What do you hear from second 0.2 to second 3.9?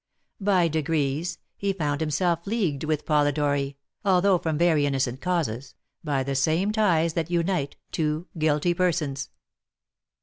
By degrees, he found himself leagued with Polidori